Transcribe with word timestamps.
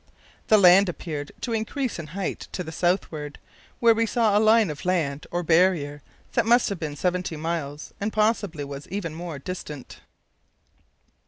The 0.47 0.57
land 0.57 0.89
appeared 0.89 1.31
to 1.41 1.53
increase 1.53 1.99
in 1.99 2.07
height 2.07 2.47
to 2.53 2.63
the 2.63 2.71
southward, 2.71 3.37
where 3.79 3.93
we 3.93 4.07
saw 4.07 4.35
a 4.35 4.39
line 4.41 4.71
of 4.71 4.83
land 4.83 5.27
or 5.29 5.43
barrier 5.43 6.01
that 6.33 6.43
must 6.43 6.69
have 6.69 6.79
been 6.79 6.95
seventy 6.95 7.35
miles, 7.37 7.93
and 8.01 8.11
possibly 8.11 8.63
was 8.63 8.87
even 8.87 9.13
more 9.13 9.37
distant. 9.37 9.99